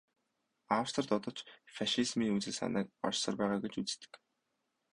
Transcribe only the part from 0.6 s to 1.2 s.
Австрид